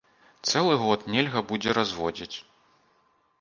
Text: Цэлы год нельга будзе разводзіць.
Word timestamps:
Цэлы 0.49 0.77
год 0.83 1.03
нельга 1.17 1.43
будзе 1.51 1.77
разводзіць. 1.79 2.37